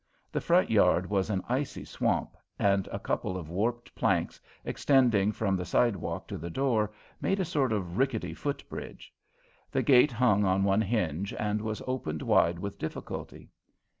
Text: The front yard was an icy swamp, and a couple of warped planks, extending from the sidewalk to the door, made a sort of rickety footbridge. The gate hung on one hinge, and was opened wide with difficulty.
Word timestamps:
The 0.31 0.41
front 0.41 0.71
yard 0.71 1.07
was 1.11 1.29
an 1.29 1.43
icy 1.47 1.85
swamp, 1.85 2.35
and 2.57 2.87
a 2.87 2.97
couple 2.97 3.37
of 3.37 3.51
warped 3.51 3.93
planks, 3.93 4.41
extending 4.65 5.31
from 5.31 5.55
the 5.55 5.63
sidewalk 5.63 6.27
to 6.29 6.39
the 6.39 6.49
door, 6.49 6.91
made 7.21 7.39
a 7.39 7.45
sort 7.45 7.71
of 7.71 7.99
rickety 7.99 8.33
footbridge. 8.33 9.13
The 9.71 9.83
gate 9.83 10.11
hung 10.13 10.43
on 10.43 10.63
one 10.63 10.81
hinge, 10.81 11.35
and 11.35 11.61
was 11.61 11.83
opened 11.85 12.23
wide 12.23 12.57
with 12.57 12.79
difficulty. 12.79 13.51